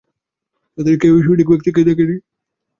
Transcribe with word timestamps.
তাদের 0.77 0.95
কেউই 1.01 1.21
সঠিক 1.23 1.47
ব্যক্তিকে 1.51 1.81
দেখেনি। 1.89 2.15